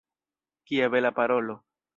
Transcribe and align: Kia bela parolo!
Kia 0.67 0.89
bela 0.91 1.11
parolo! 1.19 1.55